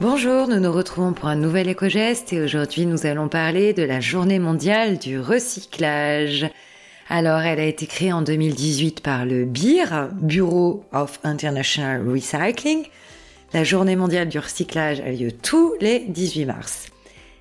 [0.00, 3.98] Bonjour, nous nous retrouvons pour un nouvel éco-geste et aujourd'hui nous allons parler de la
[3.98, 6.46] journée mondiale du recyclage.
[7.08, 12.84] Alors, elle a été créée en 2018 par le BIR, Bureau of International Recycling.
[13.52, 16.86] La journée mondiale du recyclage a lieu tous les 18 mars.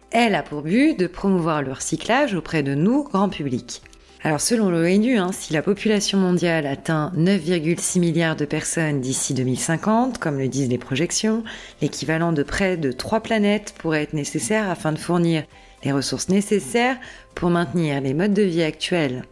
[0.10, 3.84] Elle a pour but de promouvoir le recyclage auprès de nous, grand public.
[4.28, 10.18] Alors selon l'ONU, hein, si la population mondiale atteint 9,6 milliards de personnes d'ici 2050,
[10.18, 11.46] comme le disent les projections,
[11.82, 15.46] l'équivalent de près de 3 planètes pourrait être nécessaire afin de fournir
[15.86, 16.98] les ressources nécessaires
[17.36, 19.24] pour maintenir les modes de vie actuels.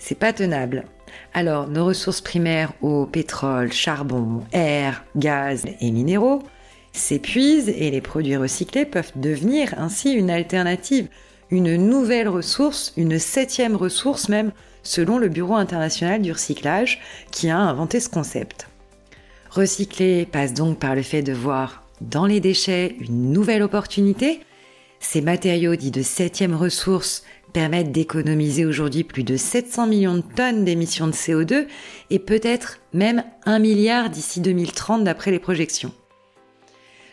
[0.00, 0.82] C'est pas tenable.
[1.32, 6.42] Alors nos ressources primaires eau, pétrole, charbon, air, gaz et minéraux
[6.90, 11.06] s'épuisent et les produits recyclés peuvent devenir ainsi une alternative
[11.52, 14.52] une nouvelle ressource, une septième ressource même,
[14.82, 18.68] selon le Bureau international du recyclage, qui a inventé ce concept.
[19.50, 24.40] Recycler passe donc par le fait de voir dans les déchets une nouvelle opportunité.
[24.98, 30.64] Ces matériaux dits de septième ressource permettent d'économiser aujourd'hui plus de 700 millions de tonnes
[30.64, 31.66] d'émissions de CO2
[32.08, 35.92] et peut-être même un milliard d'ici 2030 d'après les projections.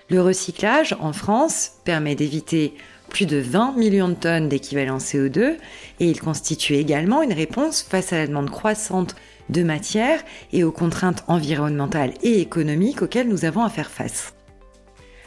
[0.09, 2.73] Le recyclage en France permet d'éviter
[3.09, 5.57] plus de 20 millions de tonnes d'équivalent CO2
[5.99, 9.15] et il constitue également une réponse face à la demande croissante
[9.49, 10.21] de matière
[10.53, 14.33] et aux contraintes environnementales et économiques auxquelles nous avons à faire face.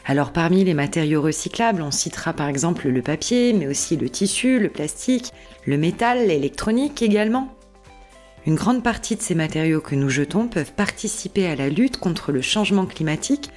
[0.05, 4.59] Alors parmi les matériaux recyclables, on citera par exemple le papier, mais aussi le tissu,
[4.59, 5.31] le plastique,
[5.65, 7.55] le métal, l'électronique également.
[8.45, 12.31] Une grande partie de ces matériaux que nous jetons peuvent participer à la lutte contre
[12.33, 13.49] le changement climatique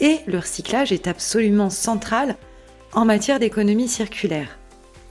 [0.00, 2.36] et le recyclage est absolument central
[2.94, 4.58] en matière d'économie circulaire.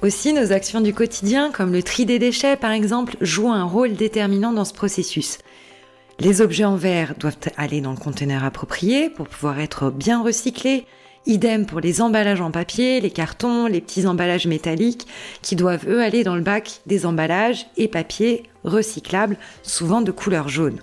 [0.01, 3.93] Aussi, nos actions du quotidien, comme le tri des déchets par exemple, jouent un rôle
[3.93, 5.37] déterminant dans ce processus.
[6.19, 10.85] Les objets en verre doivent aller dans le conteneur approprié pour pouvoir être bien recyclés.
[11.25, 15.07] Idem pour les emballages en papier, les cartons, les petits emballages métalliques
[15.41, 20.49] qui doivent eux aller dans le bac des emballages et papiers recyclables, souvent de couleur
[20.49, 20.79] jaune.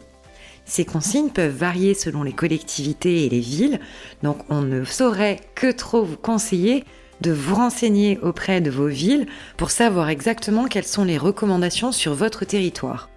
[0.70, 3.81] Ces consignes peuvent varier selon les collectivités et les villes,
[4.22, 6.84] donc on ne saurait que trop vous conseiller
[7.22, 9.26] de vous renseigner auprès de vos villes
[9.56, 13.10] pour savoir exactement quelles sont les recommandations sur votre territoire.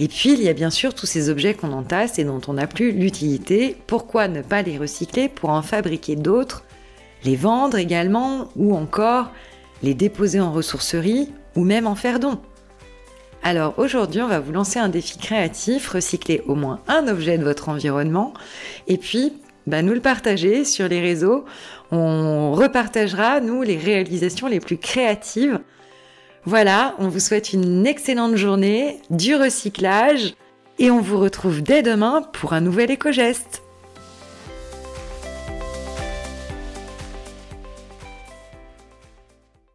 [0.00, 2.54] Et puis, il y a bien sûr tous ces objets qu'on entasse et dont on
[2.54, 3.76] n'a plus l'utilité.
[3.86, 6.64] Pourquoi ne pas les recycler pour en fabriquer d'autres,
[7.22, 9.30] les vendre également, ou encore
[9.84, 12.40] les déposer en ressourcerie, ou même en faire don?
[13.42, 17.44] Alors aujourd'hui, on va vous lancer un défi créatif, recycler au moins un objet de
[17.44, 18.34] votre environnement
[18.86, 19.32] et puis
[19.66, 21.44] bah, nous le partager sur les réseaux.
[21.90, 25.60] On repartagera, nous, les réalisations les plus créatives.
[26.44, 30.34] Voilà, on vous souhaite une excellente journée, du recyclage
[30.78, 33.61] et on vous retrouve dès demain pour un nouvel éco-geste.